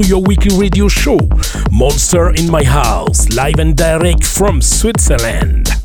to 0.00 0.06
your 0.06 0.22
weekly 0.22 0.56
radio 0.56 0.86
show, 0.86 1.18
Monster 1.72 2.30
in 2.30 2.48
My 2.48 2.62
House, 2.62 3.28
live 3.30 3.58
and 3.58 3.76
direct 3.76 4.24
from 4.24 4.62
Switzerland. 4.62 5.77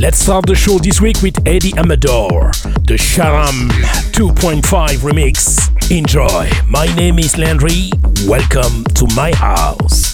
Let's 0.00 0.20
start 0.20 0.46
the 0.46 0.54
show 0.54 0.78
this 0.78 1.00
week 1.00 1.20
with 1.22 1.36
Eddie 1.44 1.76
Amador, 1.76 2.52
the 2.86 2.94
Sharam 2.94 3.68
2.5 4.12 4.62
remix. 4.98 5.90
Enjoy. 5.90 6.48
My 6.68 6.86
name 6.94 7.18
is 7.18 7.36
Landry. 7.36 7.90
Welcome 8.24 8.84
to 8.94 9.08
my 9.16 9.34
house. 9.34 10.07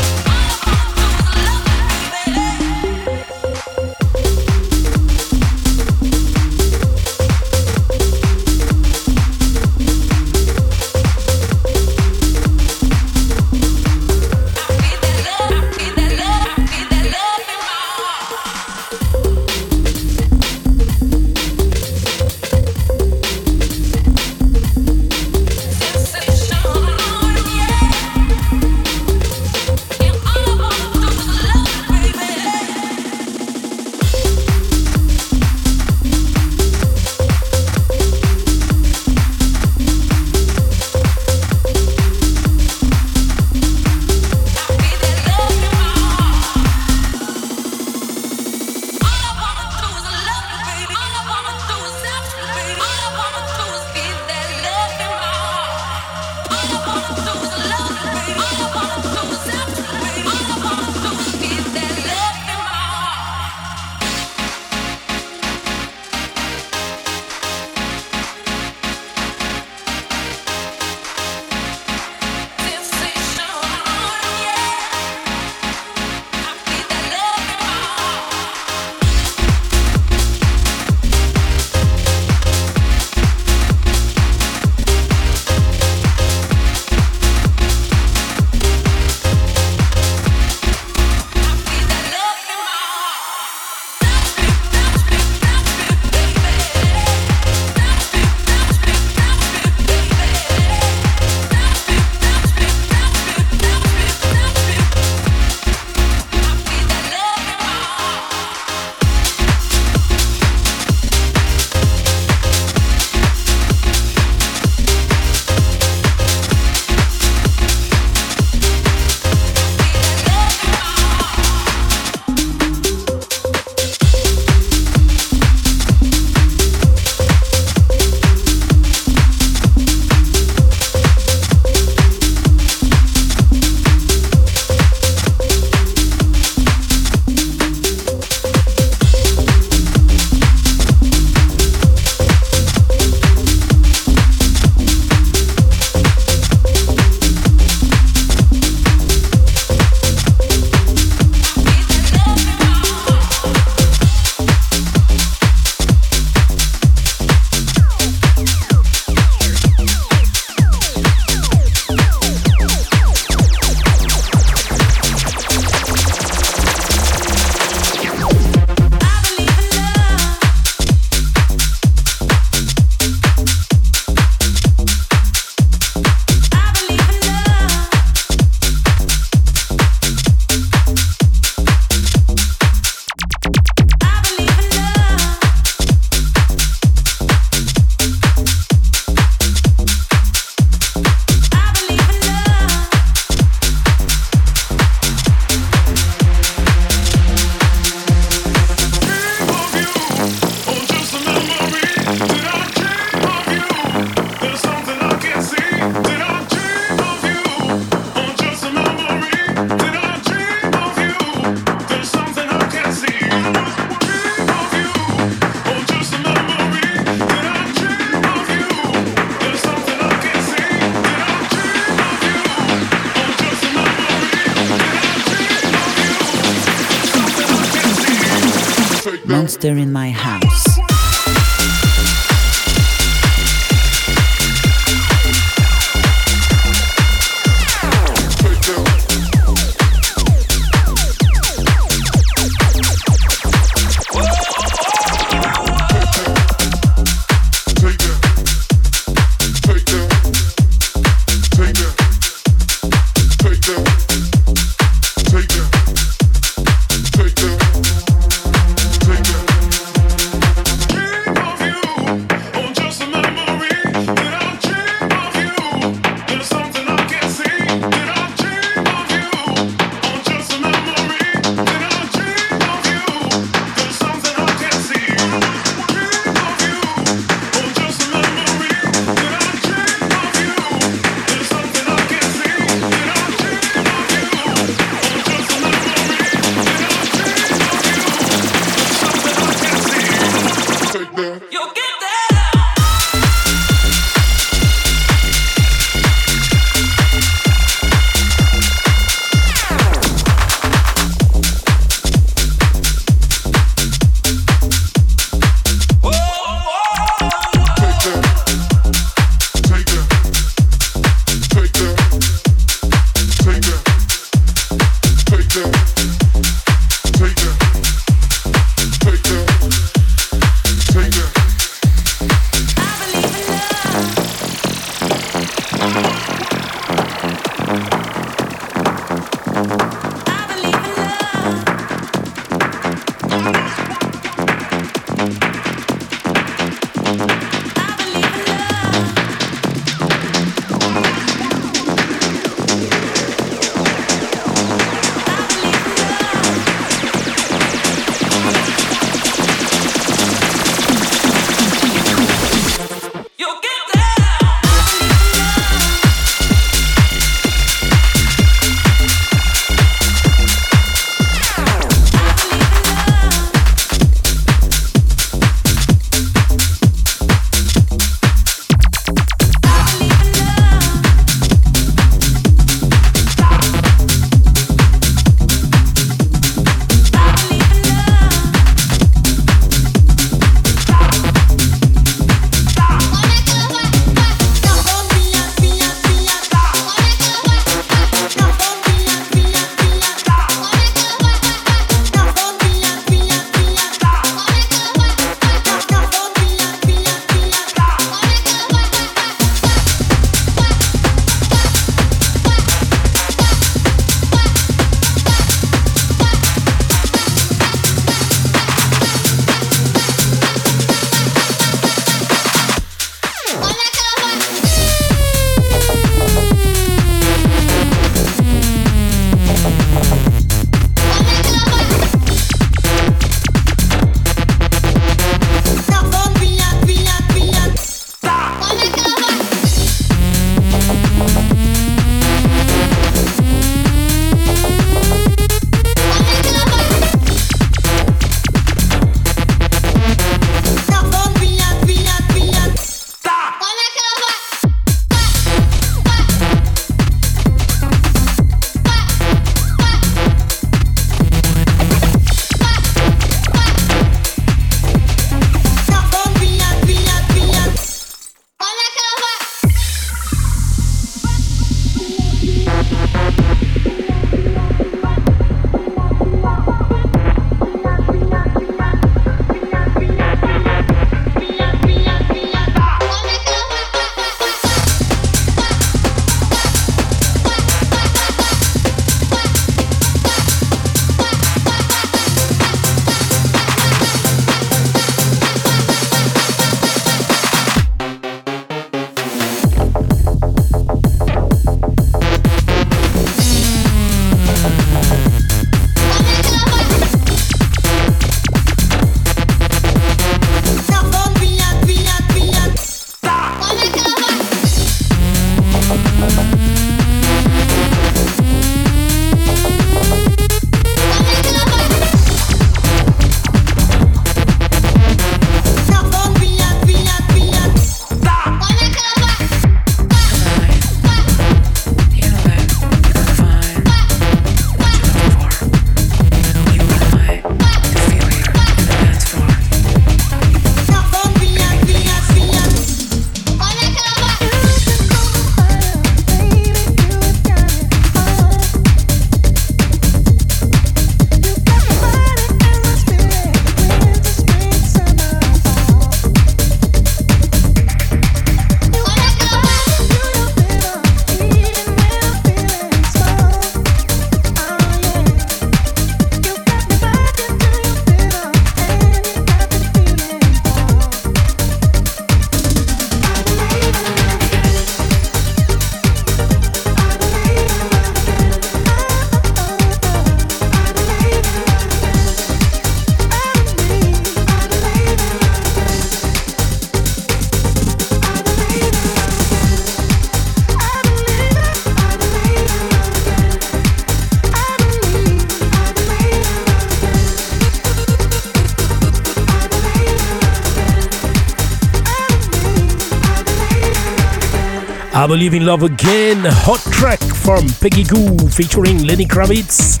I 595.36 595.38
Believe 595.38 595.54
in 595.54 595.66
Love 595.66 595.82
Again, 595.82 596.38
hot 596.46 596.80
track 596.94 597.20
from 597.20 597.68
Peggy 597.78 598.04
Gou 598.04 598.38
featuring 598.48 599.04
Lenny 599.04 599.26
Kravitz. 599.26 600.00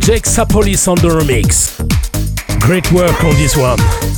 Jake 0.00 0.24
Sapolis 0.24 0.88
on 0.88 0.96
the 0.96 1.08
remix. 1.08 1.78
Great 2.62 2.90
work 2.90 3.22
on 3.22 3.34
this 3.36 3.56
one. 3.56 4.15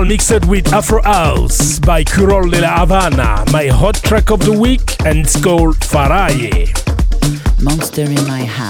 Mixed 0.00 0.46
with 0.46 0.72
Afro 0.72 1.02
House 1.02 1.78
by 1.78 2.02
Curol 2.02 2.50
de 2.50 2.60
la 2.62 2.78
Habana, 2.78 3.44
my 3.52 3.66
hot 3.66 3.96
track 3.96 4.30
of 4.30 4.40
the 4.40 4.52
week, 4.52 4.96
and 5.04 5.18
it's 5.18 5.38
called 5.40 5.76
Faraye. 5.76 6.72
Monster 7.62 8.02
in 8.02 8.26
my 8.26 8.44
house. 8.44 8.61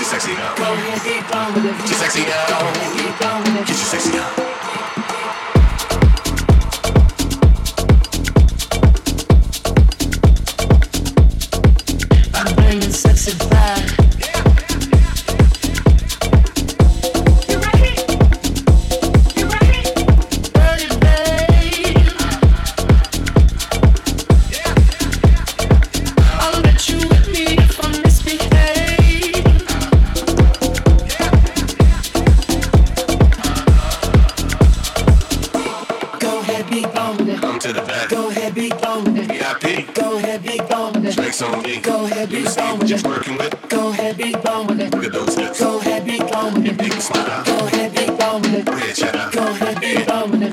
your 0.00 0.08
sexy 0.08 0.32
now. 0.32 0.54
Go 0.54 0.72
with. 0.74 1.04
Get 1.04 1.90
you 1.90 1.94
sexy 1.94 2.22
now. 2.22 2.72
With. 2.72 3.66
Get 3.66 3.68
you 3.68 3.74
sexy 3.74 4.12
now. 4.12 4.49
Go 47.12 47.66
ahead, 47.66 47.94
be 47.94 48.06
dominant. 48.16 48.64
Go 48.66 48.72
ahead, 48.72 48.96
shut 48.96 49.16
up. 49.16 49.30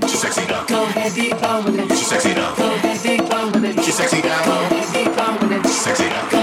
She's 0.10 0.22
sexy 0.22 0.45
now. 0.47 0.66
Go 0.66 0.84
ahead, 0.84 1.16
be 1.16 1.30
dominant. 1.30 1.91
She's 1.91 2.08
sexy 2.08 2.34
now. 2.34 2.55
Go 2.55 2.74
ahead, 2.74 3.03
be 3.03 3.18
dominant. 3.18 3.84
She's 3.84 3.95
sexy 3.95 4.22
now. 4.22 4.45
Go 4.45 4.51
ahead, 4.51 4.93
be 4.93 5.16
dominant. 5.16 5.66
Sexy 5.68 6.05
now. 6.05 6.37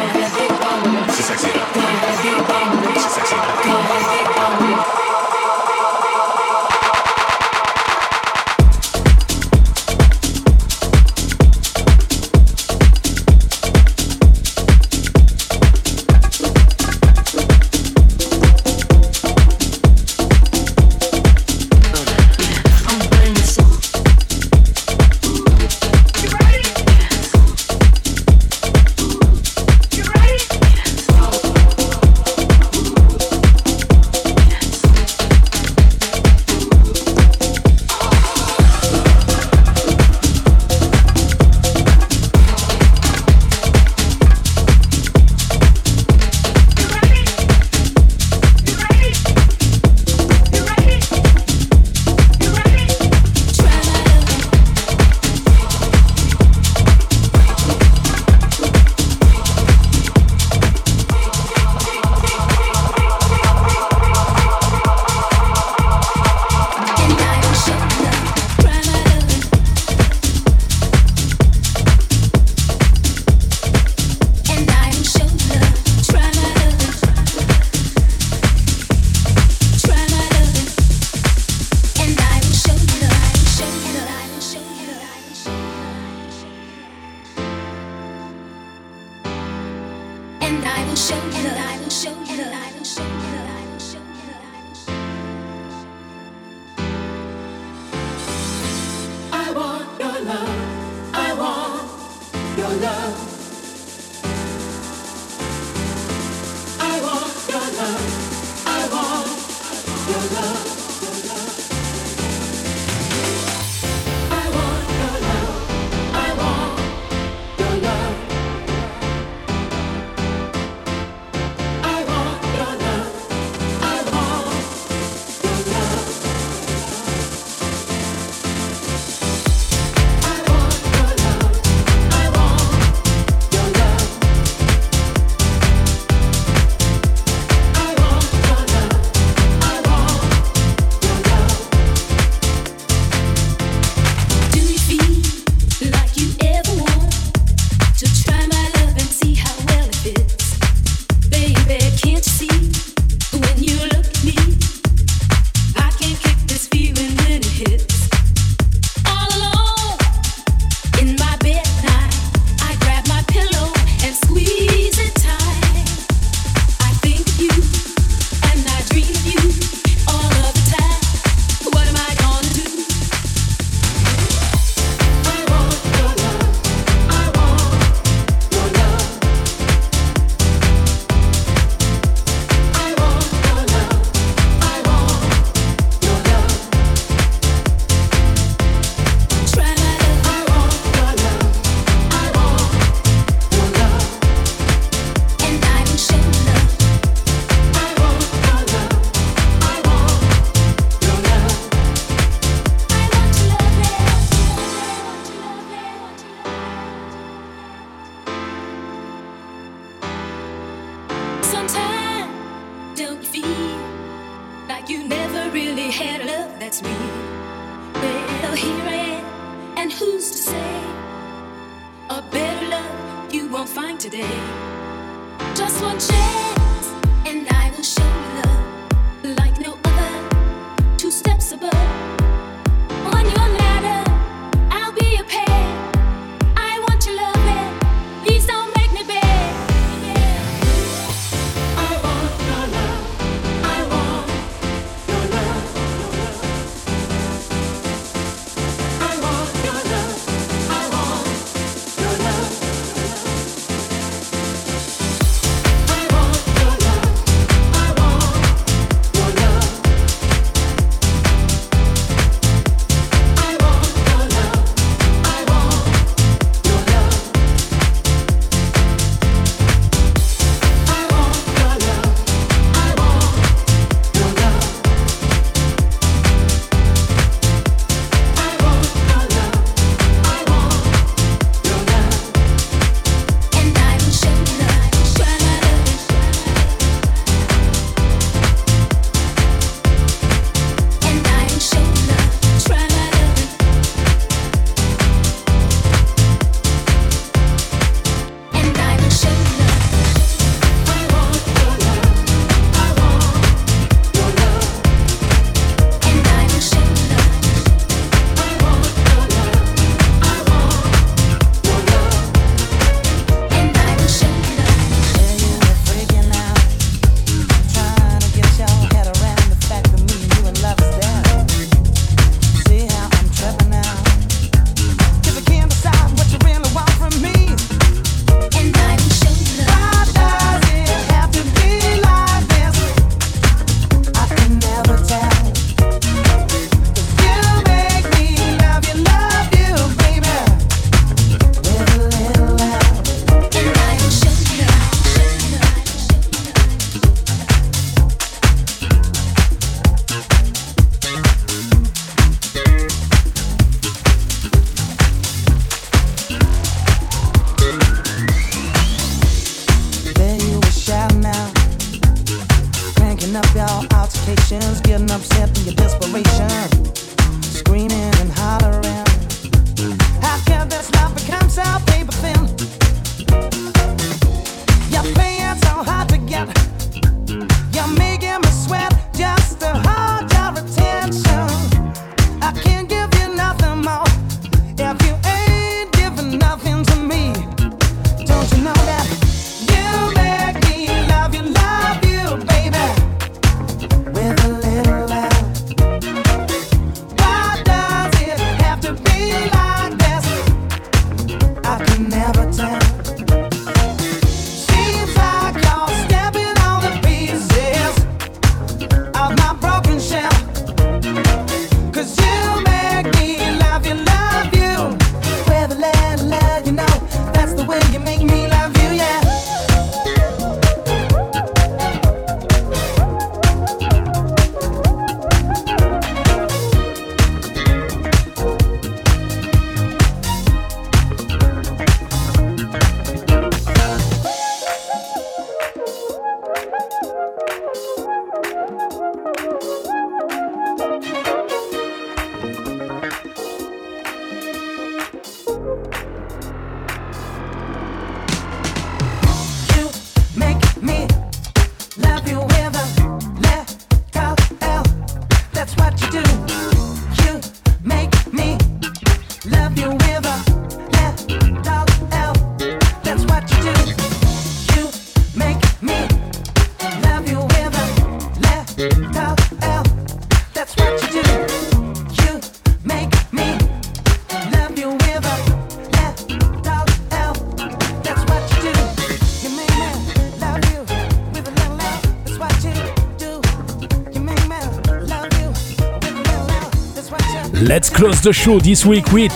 Close 487.94 488.20
the 488.20 488.32
show 488.32 488.58
this 488.58 488.84
week 488.84 489.12
with 489.12 489.32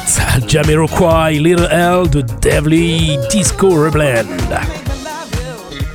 Jamiroquai, 0.50 1.40
Little 1.40 1.68
L, 1.68 2.06
the 2.06 2.22
Deadly 2.40 3.16
Disco 3.30 3.70
Reblend. 3.70 4.28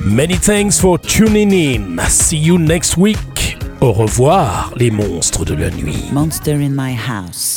Many 0.00 0.34
thanks 0.34 0.80
for 0.80 0.98
tuning 0.98 1.52
in. 1.52 1.98
See 2.08 2.38
you 2.38 2.58
next 2.58 2.96
week. 2.96 3.58
Au 3.80 3.92
revoir, 3.92 4.72
les 4.76 4.90
monstres 4.90 5.44
de 5.44 5.54
la 5.54 5.68
nuit. 5.70 6.10
Monster 6.12 6.60
in 6.60 6.74
my 6.74 6.94
house. 6.94 7.53